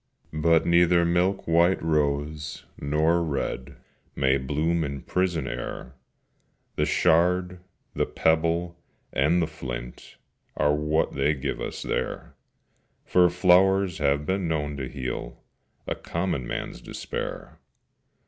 [0.33, 3.75] But neither milk white rose nor red
[4.15, 5.93] May bloom in prison air;
[6.75, 7.59] The shard,
[7.93, 8.75] the pebble,
[9.13, 10.17] and the flint,
[10.57, 12.33] Are what they give us there:
[13.05, 15.43] For flowers have been known to heal
[15.85, 17.59] A common man's despair.